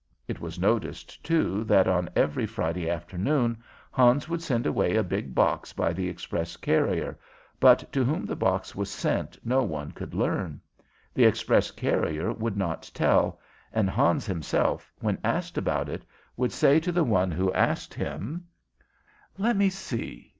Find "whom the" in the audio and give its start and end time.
8.03-8.35